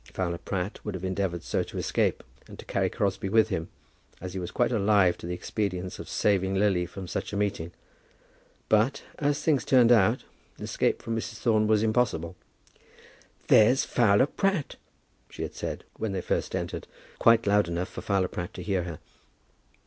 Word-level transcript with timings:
Fowler 0.15 0.39
Pratt 0.39 0.79
would 0.83 0.95
have 0.95 1.03
endeavoured 1.05 1.43
so 1.43 1.61
to 1.61 1.77
escape, 1.77 2.23
and 2.47 2.57
to 2.57 2.65
carry 2.65 2.89
Crosbie 2.89 3.29
with 3.29 3.49
him, 3.49 3.69
as 4.19 4.33
he 4.33 4.39
was 4.39 4.49
quite 4.49 4.71
alive 4.71 5.15
to 5.19 5.27
the 5.27 5.33
expedience 5.35 5.99
of 5.99 6.09
saving 6.09 6.55
Lily 6.55 6.87
from 6.87 7.07
such 7.07 7.31
a 7.31 7.37
meeting. 7.37 7.71
But, 8.67 9.03
as 9.19 9.43
things 9.43 9.63
turned 9.63 9.91
out, 9.91 10.23
escape 10.59 11.03
from 11.03 11.15
Mrs. 11.17 11.35
Thorne 11.37 11.67
was 11.67 11.83
impossible. 11.83 12.35
"There's 13.47 13.85
Fowler 13.85 14.25
Pratt," 14.25 14.75
she 15.29 15.43
had 15.43 15.53
said 15.53 15.83
when 15.97 16.13
they 16.13 16.21
first 16.21 16.55
entered, 16.55 16.87
quite 17.19 17.45
loud 17.45 17.67
enough 17.67 17.89
for 17.89 18.01
Fowler 18.01 18.27
Pratt 18.27 18.55
to 18.55 18.63
hear 18.63 18.81
her. 18.85 18.97